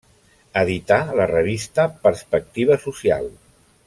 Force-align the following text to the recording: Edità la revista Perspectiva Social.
Edità 0.61 0.97
la 1.19 1.27
revista 1.27 1.85
Perspectiva 2.07 2.79
Social. 2.89 3.29